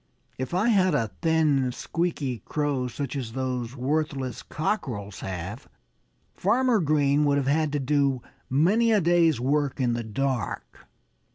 [0.39, 5.67] "If I had a thin, squeaky crow such as those worthless cockerels have,
[6.33, 10.87] Farmer Green would have had to do many a day's work in the dark."